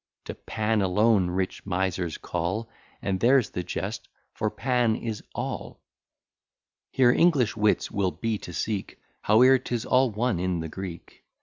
To 0.25 0.33
Pan 0.33 0.81
alone 0.81 1.29
rich 1.29 1.63
misers 1.63 2.17
call; 2.17 2.71
And 3.03 3.19
there's 3.19 3.51
the 3.51 3.61
jest, 3.61 4.07
for 4.33 4.49
Pan 4.49 4.95
is 4.95 5.21
ALL. 5.35 5.79
Here 6.89 7.11
English 7.11 7.55
wits 7.55 7.91
will 7.91 8.09
be 8.09 8.39
to 8.39 8.51
seek, 8.51 8.99
Howe'er, 9.25 9.59
'tis 9.59 9.85
all 9.85 10.09
one 10.09 10.39
in 10.39 10.59
the 10.61 10.69
Greek. 10.69 11.23